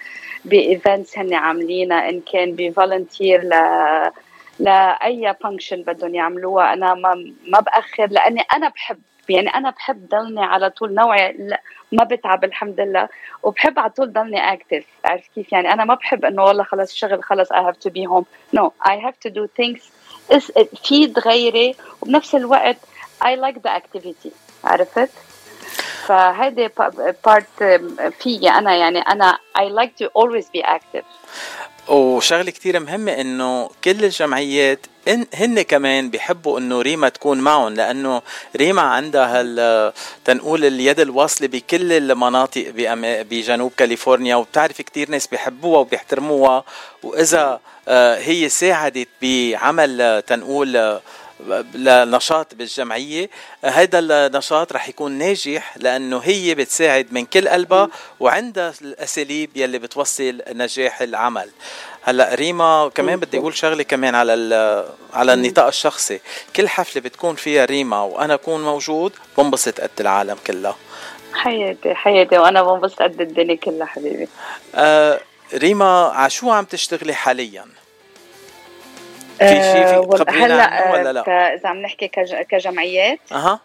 ب 0.46 0.56
events 0.56 1.18
هن 1.18 1.34
عاملينها 1.34 2.10
إن 2.10 2.22
كان 2.34 2.56
ب 2.56 2.64
volunteer 2.64 3.42
ل 3.44 3.54
لأي 4.60 5.36
function 5.44 5.82
بدهم 5.82 6.16
يعملوها. 6.16 6.74
أنا 6.74 6.94
ما 6.94 7.34
ما 7.48 7.60
بأخر 7.60 8.06
لأني 8.06 8.42
أنا 8.42 8.70
بحب 8.70 9.00
يعني 9.30 9.50
أنا 9.50 9.70
بحب 9.70 10.10
ضلني 10.10 10.44
على 10.44 10.70
طول 10.70 10.94
نوعي 10.94 11.38
ما 11.92 12.04
بتعب 12.04 12.44
الحمد 12.44 12.80
لله. 12.80 13.10
وبحب 13.44 13.80
على 13.80 13.90
طول 13.90 14.14
ضلني 14.14 14.54
active 14.54 14.86
عرفت 15.06 15.32
كيف؟ 15.36 15.54
يعني 15.54 15.74
أنا 15.74 15.86
ما 15.86 15.96
بحب 15.96 16.26
إنه 16.26 16.44
والله 16.44 16.64
خلص 16.64 16.92
الشغل 16.92 17.24
خلص 17.24 17.54
I 17.54 17.56
have 17.56 17.80
to 17.88 17.90
be 17.90 18.04
home. 18.04 18.26
No 18.58 18.74
I 18.88 18.96
have 18.96 19.20
to 19.28 19.30
do 19.30 19.48
things 19.62 19.82
فيد 20.84 21.20
غيري 21.20 21.76
وبنفس 22.02 22.36
الوقت 22.36 22.78
I 23.24 23.36
like 23.36 23.56
the 23.56 23.70
activity. 23.70 24.30
عرفت؟ 24.64 25.10
فهيدي 26.08 26.70
part 27.26 27.64
فيي 28.20 28.50
أنا 28.50 28.76
يعني 28.76 29.00
أنا 29.00 29.38
I 29.58 29.62
like 29.62 29.96
to 30.04 30.10
always 30.22 30.46
be 30.46 30.64
active. 30.64 31.06
وشغلة 31.88 32.52
كتير 32.52 32.80
مهمة 32.80 33.12
إنه 33.12 33.70
كل 33.84 34.06
الجمعيات 34.06 34.80
إن 35.08 35.26
هن 35.34 35.62
كمان 35.62 36.10
بيحبوا 36.10 36.60
إنه 36.60 36.82
ريما 36.82 37.10
تكون 37.10 37.38
معهم 37.38 37.74
لأنه 37.74 38.22
ريما 38.56 38.82
عندها 38.82 39.40
هال 39.40 39.94
تنقول 40.26 40.66
اليد 40.66 41.00
الواصلة 41.00 41.48
بكل 41.48 41.92
المناطق 41.94 42.66
بجنوب 43.30 43.72
كاليفورنيا 43.78 44.36
وبتعرف 44.36 44.82
كتير 44.82 45.10
ناس 45.10 45.28
بيحبوها 45.28 45.80
وبيحترموها 45.80 46.64
وإذا 47.04 47.60
آه، 47.88 48.18
هي 48.18 48.50
ساعدت 48.50 49.08
بعمل 49.22 50.24
تنقول 50.28 51.00
لنشاط 51.74 52.56
بالجمعية. 52.56 53.30
هذا 53.64 54.00
النشاط 54.00 54.74
رح 54.74 54.90
يكون 54.90 55.12
ناجح 55.12 55.78
لأنه 55.78 56.18
هي 56.18 56.56
بتساعد 56.56 57.08
من 57.12 57.26
كل 57.26 57.48
قلبها 57.48 57.90
وعندها 58.20 58.74
الأساليب 58.82 59.50
يلي 59.56 59.80
بتوصل 59.80 60.42
نجاح 60.48 61.02
العمل. 61.02 61.50
هلأ 62.04 62.36
ريما 62.36 62.92
كمان 62.96 63.20
بدي 63.20 63.38
أقول 63.38 63.58
شغلة 63.58 63.84
كمان 63.84 64.16
على 64.16 64.34
على 65.14 65.34
النطاق 65.34 65.68
الشخصي. 65.68 66.20
كل 66.56 66.70
حفلة 66.70 67.02
بتكون 67.02 67.36
فيها 67.36 67.66
ريما 67.66 68.02
وأنا 68.02 68.34
أكون 68.34 68.64
موجود 68.64 69.14
بنبسط 69.38 69.82
قد 69.82 69.90
العالم 70.00 70.38
كلها. 70.48 70.76
حياتي 71.34 71.96
حياتي 71.96 72.38
وأنا 72.38 72.64
بنبسط 72.64 73.02
قد 73.02 73.22
الدنيا 73.22 73.56
كلها 73.56 73.86
حبيبي. 73.86 74.28
آه 74.76 75.20
ريما 75.54 76.06
عشو 76.06 76.52
عم 76.52 76.66
تشتغلي 76.66 77.14
حاليا؟ 77.14 77.66
في 79.40 79.48
شيء 79.48 79.86
في 79.86 79.96
آه، 79.96 80.32
هلا 80.32 80.92
ولا 80.94 81.14
لا؟ 81.14 81.54
إذا 81.54 81.70
عم 81.70 81.78
نحكي 81.82 82.08
كجمعيات. 82.50 83.20
أها. 83.32 83.60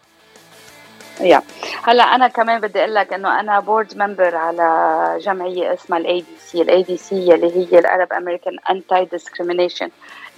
yeah. 1.19 1.41
هلا 1.83 2.03
أنا 2.03 2.27
كمان 2.27 2.61
بدي 2.61 2.79
أقول 2.79 2.95
لك 2.95 3.13
إنه 3.13 3.39
أنا 3.39 3.59
board 3.59 3.97
member 3.97 4.35
على 4.35 5.17
جمعية 5.19 5.73
اسمها 5.73 5.99
ال 5.99 6.19
ADC 6.19 6.61
ال 6.61 6.83
ADC 6.83 7.33
اللي 7.33 7.55
هي 7.55 7.79
ال 7.79 8.13
Arab 8.13 8.57
American 8.69 9.05
Anti-Discrimination 9.11 9.89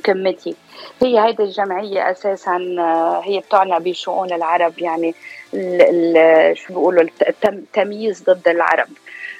Committee 0.05 0.55
هي 1.01 1.19
هيدي 1.19 1.43
الجمعية 1.43 2.11
أساسا 2.11 2.75
آه، 2.79 3.21
هي 3.25 3.39
بتعنى 3.39 3.79
بشؤون 3.79 4.33
العرب 4.33 4.79
يعني 4.79 5.15
شو 6.55 6.67
بيقولوا 6.73 7.03
التمييز 7.43 8.23
ضد 8.23 8.47
العرب. 8.47 8.87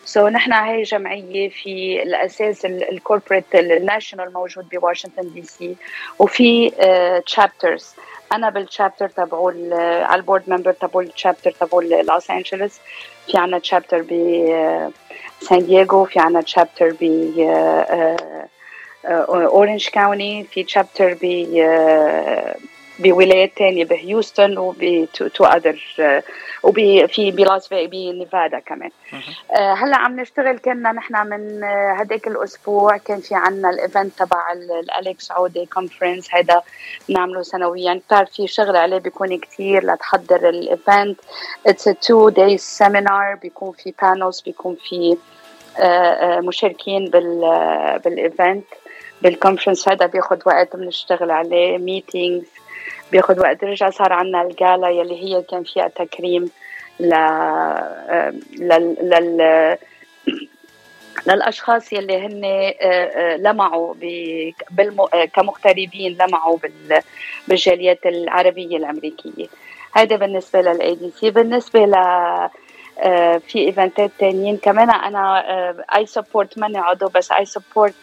so, 0.05 0.31
نحن 0.31 0.53
هي 0.53 0.81
جمعية 0.81 1.49
في 1.49 2.03
الأساس 2.03 2.65
ال 2.65 2.74
corporate 2.74 3.55
ال 3.55 3.64
national 3.64 4.33
موجود 4.33 4.69
بواشنطن 4.69 5.33
DC 5.33 5.75
وفي 6.19 6.69
chapters 7.25 7.83
uh, 7.83 8.33
أنا 8.33 8.49
بال 8.49 8.63
chapter 8.63 9.09
تبعول 9.09 9.73
على 9.73 10.15
ال 10.15 10.20
board 10.20 10.43
member 10.47 10.71
تبعول 10.71 11.03
ال 11.03 11.09
chapter 11.09 11.51
تبعول 11.51 11.89
لوس 11.89 12.31
انجلوس 12.31 12.79
في 13.27 13.37
عنا 13.37 13.59
chapter 13.59 14.01
ب 14.09 14.13
سان 15.41 15.65
دييغو 15.65 16.05
في 16.05 16.19
عنا 16.19 16.41
chapter 16.41 16.95
ب 17.01 17.33
Orange 19.05 19.89
County 19.89 20.43
في 20.51 20.63
chapter 20.63 21.17
ب 21.21 21.25
بولايات 23.11 23.51
تانية 23.57 23.85
بهيوستن 23.85 24.57
وب 24.57 25.07
two 25.35 25.45
other 25.45 25.79
وفي 26.63 27.07
في 27.07 27.31
plus 27.31 27.67
بنيفادا 27.71 28.59
كمان. 28.59 28.89
آه، 29.51 29.73
هلأ 29.73 29.97
عم 29.97 30.19
نشتغل 30.19 30.57
كنا 30.57 30.91
نحن 30.91 31.27
من 31.27 31.63
هداك 31.97 32.27
الأسبوع 32.27 32.97
كان 32.97 33.19
في 33.19 33.35
عنا 33.35 33.69
ال 33.69 33.78
event 33.78 34.19
تبع 34.19 34.51
ال 34.51 34.67
Alex 34.67 35.31
Odeh 35.31 35.65
conference 35.65 36.35
هذا 36.35 36.61
بنعمله 37.09 37.41
سنويا. 37.41 37.93
بتعرف 37.93 38.31
في 38.31 38.47
شغل 38.47 38.75
عليه 38.75 38.97
بيكون 38.97 39.37
كثير 39.39 39.85
لتحضر 39.85 40.49
ال 40.49 40.61
event 40.61 41.19
it's 41.67 41.83
two 41.83 42.29
days 42.29 42.61
seminar 42.61 43.35
بيكون 43.35 43.71
في 43.71 43.93
panels 44.01 44.41
بيكون 44.41 44.77
في 44.89 45.17
آه، 45.77 45.81
آه، 45.81 46.39
مشاركين 46.39 47.05
بال 47.05 47.39
بال 48.05 48.22
event 48.22 48.65
بال 49.21 49.33
conference 49.33 49.89
هذا 49.89 50.05
بياخد 50.05 50.41
وقت 50.45 50.75
بنشتغل 50.75 51.31
عليه 51.31 51.77
meetings 51.77 52.47
بياخد 53.13 53.39
وقت. 53.39 53.63
رجع 53.63 53.89
صار 53.89 54.13
عنا 54.13 54.41
ال 54.41 54.51
gala 54.51 54.89
يلي 54.89 55.23
هي 55.23 55.41
كان 55.41 55.63
فيها 55.63 55.87
تكريم 55.87 56.49
ل 56.99 57.13
لل, 58.59 58.95
لل... 59.01 59.77
للأشخاص 61.27 61.93
يلي 61.93 62.25
هن 62.25 62.41
آه، 62.45 62.75
آه، 62.81 63.37
لمعوا. 63.37 63.95
آه، 65.13 65.25
كمغتربين 65.25 66.17
لمعوا 66.21 66.57
بالجاليات 67.47 68.05
العربية 68.05 68.77
الأمريكية. 68.77 69.45
هذا 69.93 70.15
بالنسبة 70.15 70.61
لل 70.61 70.95
ADC. 70.95 71.29
بالنسبة 71.29 71.85
ل 71.85 71.93
في 73.47 73.59
event 73.59 74.03
ات 74.03 74.11
تانيين 74.19 74.57
كمان. 74.57 74.89
أنا 74.89 75.43
I 75.95 76.05
support 76.05 76.57
ماني 76.57 76.77
عضو 76.77 77.07
بس 77.15 77.31
I 77.31 77.45
support 77.45 77.93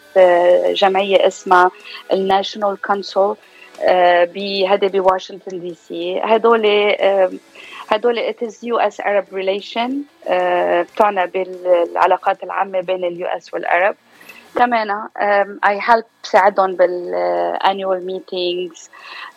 جمعية 0.73 1.27
اسمها 1.27 1.71
ال 2.13 2.21
National 2.21 2.81
Council. 2.81 3.35
بهذا 4.33 4.87
بواشنطن 4.87 5.59
DC 5.59 6.21
هدول 6.23 6.65
هدول 7.91 8.19
it 8.19 8.41
is 8.47 8.63
US 8.63 8.99
Arab 8.99 9.25
relation 9.31 9.89
uh, 10.25 10.31
بتعنى 10.93 11.27
بالعلاقات 11.27 12.43
العامة 12.43 12.81
بين 12.81 13.03
ال 13.03 13.27
US 13.27 13.53
والعرب 13.53 13.95
كمان 14.55 15.07
um, 15.19 15.59
I 15.69 15.77
help 15.77 16.05
بساعدهم 16.23 16.75
بال 16.75 17.11
uh, 17.13 17.67
annual 17.67 17.99
meetings 18.11 18.89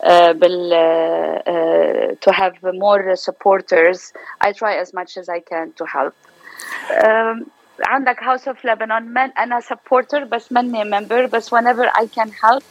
uh, 0.02 0.32
بال 0.32 0.70
uh, 0.72 1.50
uh, 1.50 2.14
to 2.24 2.32
have 2.32 2.54
more 2.62 3.16
supporters 3.16 4.12
I 4.40 4.52
try 4.52 4.74
as 4.76 4.92
much 4.94 5.16
as 5.16 5.28
I 5.28 5.40
can 5.40 5.72
to 5.78 5.84
help 5.86 6.14
um, 7.04 7.46
عندك 7.82 8.20
House 8.20 8.46
of 8.46 8.56
Lebanon 8.64 9.02
من 9.02 9.30
أنا 9.38 9.60
supporter 9.60 10.18
بس 10.24 10.52
مني 10.52 10.84
member 10.84 11.30
بس 11.30 11.54
whenever 11.54 11.86
I 11.86 12.06
can 12.06 12.30
help 12.30 12.62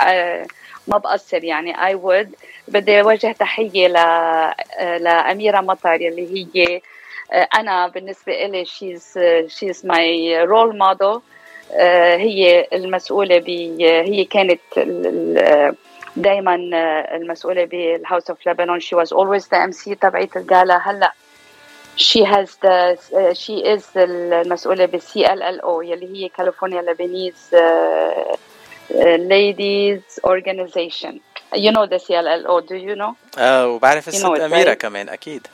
uh, 0.00 0.46
ما 0.88 0.98
بقصر 0.98 1.44
يعني 1.44 1.74
I 1.74 1.94
would. 1.94 2.28
بدي 2.68 3.00
أوجه 3.00 3.32
تحية 3.32 3.88
ل 3.88 3.92
لاميره 5.04 5.60
مطر 5.60 5.94
اللي 5.94 6.48
هي 6.54 6.80
أنا 7.54 7.88
بالنسبة 7.88 8.32
لي 8.32 8.64
she's 8.64 9.18
she's 9.46 9.86
my 9.86 10.44
role 10.44 10.78
model 10.78 11.20
هي 12.20 12.66
المسؤولة 12.72 13.38
ب 13.38 13.48
هي 13.82 14.24
كانت 14.24 14.60
دائما 16.16 16.54
المسؤولة 17.14 17.64
بال 17.64 18.30
House 18.30 18.48
of 18.48 18.80
Lebanon 18.80 18.94
she 18.94 19.12
was 19.12 19.48
always 19.48 19.64
the 19.64 19.70
MC 19.70 19.94
تبعت 19.94 20.36
ال 20.36 20.47
gala 20.47 20.90
هلأ 20.90 21.12
she 21.98 22.22
has 22.22 22.50
the 22.62 22.96
uh, 23.12 23.34
she 23.34 23.56
is 23.74 23.84
المسؤولة 23.96 24.84
بال 24.86 25.32
CLLO 25.32 25.82
يلي 25.82 26.24
هي 26.24 26.28
California 26.28 26.82
Lebanese 26.82 27.54
ladies 28.90 30.18
organization. 30.24 31.20
You 31.54 31.72
know 31.72 31.86
the 31.86 31.96
CLLO, 31.96 32.66
do 32.66 32.76
you 32.76 32.94
know? 32.96 33.16
آه 33.38 33.66
وبعرف 33.68 34.08
الست 34.08 34.24
you 34.24 34.28
know 34.28 34.40
أميرة 34.40 34.74
right? 34.74 34.78
كمان 34.78 35.08
أكيد. 35.08 35.46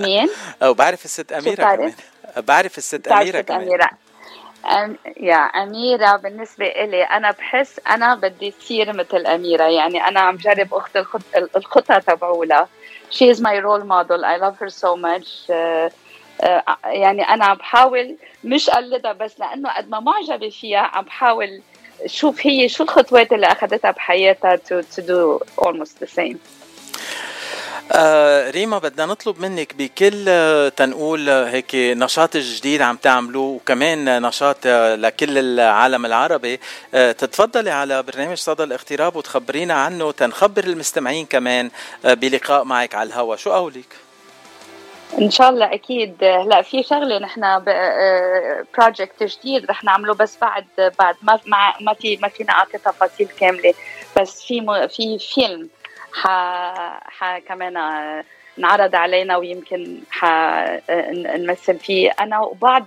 مين؟ 0.00 0.28
آه 0.62 0.70
وبعرف 0.70 1.04
الست 1.04 1.32
أميرة 1.32 1.74
كمان. 1.74 1.92
بعرف 2.36 2.78
الست 2.78 3.08
أميرة 3.08 3.40
كمان. 3.40 3.62
أميرة. 3.62 3.90
أم 4.66 4.96
يا 5.16 5.36
أميرة 5.36 6.16
بالنسبة 6.16 6.66
إلي 6.66 7.02
أنا 7.02 7.30
بحس 7.30 7.80
أنا 7.88 8.14
بدي 8.14 8.50
تصير 8.50 8.92
مثل 8.92 9.26
أميرة. 9.26 9.64
يعني 9.64 10.08
أنا 10.08 10.20
عم 10.20 10.36
جرب 10.36 10.74
أخت 10.74 10.96
الخط 10.96 11.22
الخطة 11.56 11.98
تبعولها. 11.98 12.68
She 13.10 13.28
is 13.28 13.40
my 13.40 13.58
role 13.58 13.84
model. 13.84 14.24
I 14.24 14.36
love 14.36 14.56
her 14.58 14.70
so 14.70 14.96
much. 14.96 15.50
Uh, 15.50 15.90
uh, 16.42 16.76
يعني 16.84 17.22
أنا 17.22 17.54
بحاول 17.54 18.16
مش 18.44 18.70
قلدها 18.70 19.12
بس 19.12 19.40
لأنه 19.40 19.70
قد 19.76 19.90
ما 19.90 20.00
معجبة 20.00 20.48
فيها 20.48 20.78
عم 20.78 21.04
بحاول 21.04 21.62
شوف 22.06 22.46
هي 22.46 22.68
شو 22.68 22.82
الخطوات 22.84 23.32
اللي 23.32 23.46
أخذتها 23.46 23.90
بحياتها 23.90 24.56
to 24.56 25.00
do 25.00 25.38
almost 25.64 26.04
the 26.04 26.08
same 26.18 26.36
آه 27.92 28.50
ريما 28.50 28.78
بدنا 28.78 29.06
نطلب 29.06 29.40
منك 29.40 29.74
بكل 29.74 30.24
آه، 30.28 30.68
تنقول 30.68 31.28
آه، 31.28 31.50
هيك 31.50 31.74
نشاط 31.74 32.36
جديد 32.36 32.82
عم 32.82 32.96
تعملوه 32.96 33.48
وكمان 33.48 34.22
نشاط 34.22 34.56
آه، 34.66 34.94
لكل 34.94 35.38
العالم 35.38 36.06
العربي. 36.06 36.60
تتفضلي 36.92 37.70
على 37.70 38.02
برنامج 38.02 38.36
صدى 38.36 38.62
الاغتراب 38.62 39.16
وتخبرينا 39.16 39.74
عنه 39.74 40.12
تنخبر 40.12 40.64
المستمعين 40.64 41.26
كمان 41.26 41.70
بلقاء 42.04 42.64
معك 42.64 42.94
على 42.94 43.06
الهوا. 43.06 43.36
شو 43.36 43.50
قولك؟ 43.50 44.09
إن 45.18 45.30
شاء 45.30 45.50
الله 45.50 45.74
أكيد. 45.74 46.24
هلا 46.24 46.62
في 46.62 46.82
شغلة 46.82 47.18
نحن 47.18 47.64
بروجكت 48.78 49.22
جديد 49.22 49.70
رح 49.70 49.84
نعمله 49.84 50.14
بس 50.14 50.38
بعد 50.40 50.64
بعد 50.98 51.14
ما 51.22 51.40
ما 51.80 51.94
في 51.94 52.16
ما 52.16 52.28
فينا 52.28 52.52
أعطي 52.52 52.78
تفاصيل 52.78 53.28
كاملة. 53.40 53.74
بس 54.20 54.42
في 54.42 54.88
في 54.88 55.18
فيلم 55.18 55.68
ح, 56.12 56.26
ح 57.04 57.38
كمان 57.38 57.76
انعرض 58.58 58.94
علينا 58.94 59.36
ويمكن 59.36 60.00
ح 60.10 60.24
نمثل 61.36 61.78
فيه. 61.78 62.10
أنا 62.20 62.40
وبعض 62.40 62.86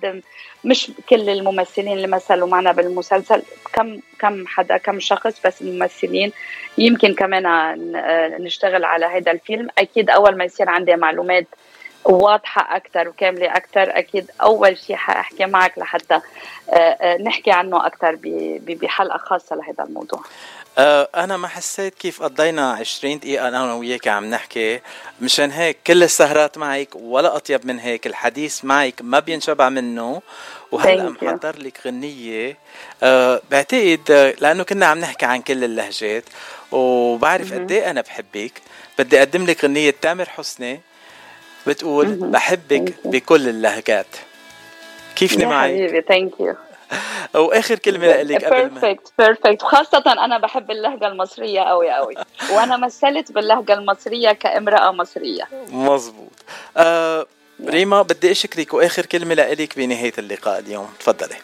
مش 0.66 0.92
كل 1.10 1.30
الممثلين 1.30 1.94
اللي 1.94 2.08
مثلوا 2.08 2.48
معنا 2.48 2.72
بالمسلسل 2.72 3.44
كم 3.74 4.00
كم 4.20 4.48
حدا 4.48 4.78
كم 4.78 5.00
شخص 5.00 5.42
بس 5.46 5.62
الممثلين. 5.62 6.32
يمكن 6.78 7.14
كمان 7.14 7.46
نشتغل 8.44 8.86
على 8.86 9.06
هذا 9.06 9.32
الفيلم. 9.32 9.68
أكيد 9.78 10.10
أول 10.10 10.38
ما 10.38 10.44
يصير 10.44 10.70
عندي 10.70 10.96
معلومات 10.96 11.48
واضحة 12.06 12.76
أكثر 12.76 13.08
وكاملة 13.08 13.56
أكثر 13.56 13.98
أكيد 13.98 14.32
أول 14.42 14.78
شيء 14.78 14.96
حأحكي 14.96 15.46
معك 15.46 15.78
لحتى 15.78 16.20
آه، 16.70 16.78
آه، 16.78 17.18
نحكي 17.18 17.52
عنه 17.52 17.86
أكثر 17.86 18.18
بحلقة 18.68 19.18
خاصة 19.18 19.56
لهذا 19.56 19.84
الموضوع. 19.84 20.24
آه، 20.78 21.10
أنا 21.16 21.38
ما 21.38 21.48
حسيت 21.48 21.96
كيف 21.96 22.24
قضينا 22.24 22.72
20 22.72 23.20
دقيقة 23.20 23.48
أنا 23.48 23.74
وياك 23.74 24.08
عم 24.08 24.26
نحكي. 24.26 24.80
مشان 25.22 25.52
هيك 25.52 25.78
كل 25.88 26.04
السهرات 26.04 26.58
معك 26.58 26.90
ولا 26.96 27.36
أطيب 27.36 27.66
من 27.66 27.80
هيك 27.80 28.08
الحديث 28.08 28.66
معك 28.66 28.94
ما 29.02 29.20
بينشبع 29.20 29.70
منه. 29.70 30.22
وهلأ 30.72 31.10
محضر 31.10 31.60
لك 31.60 31.80
غنية. 31.86 32.58
أه 33.04 33.42
بعتقد 33.52 34.36
لأنه 34.42 34.64
كنا 34.64 34.86
عم 34.86 35.00
نحكي 35.00 35.26
عن 35.26 35.42
كل 35.42 35.64
اللهجات. 35.64 36.24
وبعرف 36.72 37.54
قد 37.54 37.72
إيه 37.72 37.92
أنا 37.92 38.02
بحبك. 38.02 38.62
بدي 39.00 39.20
أقدم 39.20 39.46
لك 39.46 39.66
غنية 39.66 39.96
تامر 40.02 40.30
حسني. 40.30 40.82
بتقول 41.68 42.08
بحبك 42.16 42.94
بكل 43.06 43.50
اللهجات. 43.50 44.08
كيفني 45.16 45.46
معك؟ 45.46 45.70
حبيبي 45.70 46.02
thank 46.02 46.40
you 46.40 46.56
واخر 47.36 47.80
كلمة 47.80 48.08
لك 48.08 48.46
قبل 48.46 48.56
ما 48.56 48.80
perfect 48.80 49.14
perfect 49.18 49.64
وخاصه 49.64 50.04
أنا 50.08 50.38
بحب 50.38 50.72
اللهجة 50.72 51.08
المصرية 51.08 51.62
قوي 51.62 51.92
قوي 51.92 52.16
وأنا 52.54 52.78
مثلت 52.78 53.32
باللهجة 53.32 53.74
المصرية 53.74 54.32
كامرأة 54.32 54.92
مصرية. 54.92 55.48
مزبوط 55.72 56.32
آه 56.78 57.26
ريما 57.66 58.02
بدي 58.02 58.32
أشكرك 58.32 58.74
وآخر 58.74 59.06
كلمة 59.06 59.36
لك 59.36 59.78
بنهاية 59.78 60.14
اللقاء 60.18 60.60
اليوم. 60.60 60.90
تفضلي. 61.00 61.36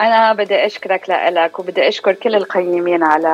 أنا 0.00 0.32
بدي 0.32 0.66
أشكرك 0.66 1.10
لك 1.10 1.58
وبدي 1.58 1.88
أشكر 1.88 2.12
كل 2.14 2.34
القيمين 2.34 3.02
على 3.02 3.28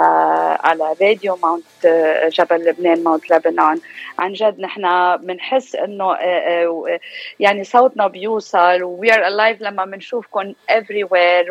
على 0.65 0.95
راديو 1.03 1.39
Mount 1.43 1.87
جبل 2.33 2.65
لبنان 2.65 3.05
Mount 3.05 3.31
Lebanon. 3.31 3.81
عن 4.19 4.33
جد 4.33 4.61
نحن 4.61 5.17
بنحس 5.17 5.75
إنه 5.75 6.15
آه، 6.15 6.67
آه، 6.67 6.99
يعني 7.41 7.65
صوتنا 7.65 8.07
بيوصل 8.07 8.83
we 8.83 9.15
are 9.15 9.27
alive 9.27 9.63
لما 9.63 9.85
بنشوفكم 9.85 10.53
everywhere 10.71 11.47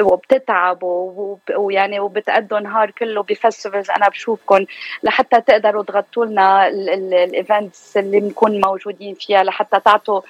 وبتتعبوا 0.00 1.36
ويعني 1.56 2.00
وبتأدوا 2.00 2.60
نهار 2.60 2.90
كله 2.90 3.22
ب 3.22 3.29
festivals 3.29 3.90
أنا 3.90 4.08
بشوفكم 4.08 4.64
لحتى 5.02 5.40
تقدروا 5.40 5.82
تغطوا 5.82 6.26
لنا 6.26 6.68
الايفنتس 6.68 7.96
اللي 7.96 8.20
بنكون 8.20 8.60
موجودين 8.60 9.14
فيها 9.14 9.42
لحتى 9.42 9.80
تعطوا 9.80 10.20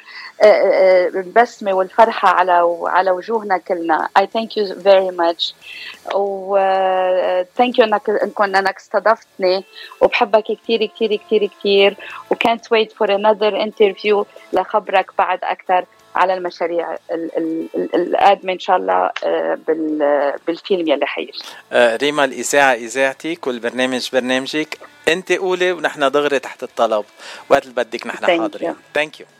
آه، 0.42 1.08
البسمة 1.08 1.72
والفرحة 1.72 2.28
على 2.28 2.78
على 2.86 3.10
وجوهنا 3.20 3.58
كلنا. 3.58 4.08
I 4.18 4.22
thank 4.22 4.56
you 4.56 4.74
very 4.74 5.12
much. 5.22 5.52
و 6.14 6.56
uh, 6.56 7.46
thank 7.60 7.76
you 7.78 7.82
انك 7.82 8.10
انكم 8.10 8.44
انك 8.44 8.76
استضفتني. 8.76 9.64
وبحبك 10.00 10.44
كثير 10.44 10.86
كثير 10.86 11.16
كثير 11.16 11.50
كثير 11.58 11.96
و 12.30 12.34
can't 12.34 12.64
wait 12.74 12.90
for 12.92 13.06
another 13.06 13.52
interview 13.68 14.24
لخبرك 14.52 15.10
بعد 15.18 15.38
أكثر 15.42 15.84
على 16.14 16.34
المشاريع 16.34 16.96
القادمة 17.94 18.52
إن 18.52 18.58
شاء 18.58 18.76
الله 18.76 19.10
آه، 19.24 19.58
بالفيلم 20.46 20.88
يلي 20.88 21.06
حيجي. 21.06 21.32
آه، 21.72 21.96
ريما 21.96 22.24
الإذاعة 22.24 22.74
إذاعتك 22.74 23.46
والبرنامج 23.46 24.08
برنامجك. 24.12 24.78
أنت 25.08 25.32
قولي 25.32 25.72
ونحن 25.72 26.10
دغري 26.10 26.38
تحت 26.38 26.62
الطلب. 26.62 27.04
وقت 27.48 27.62
اللي 27.62 27.74
بدك 27.74 28.06
نحن 28.06 28.26
حاضرين. 28.26 28.74
ثانك 28.94 29.20
يو 29.20 29.26